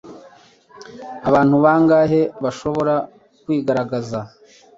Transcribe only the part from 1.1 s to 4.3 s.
Abantu bangahe bashobora kwigaragaza